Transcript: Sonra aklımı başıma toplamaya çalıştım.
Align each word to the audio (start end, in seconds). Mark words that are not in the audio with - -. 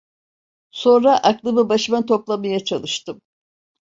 Sonra 0.71 1.17
aklımı 1.17 1.69
başıma 1.69 2.05
toplamaya 2.05 2.63
çalıştım. 2.63 3.21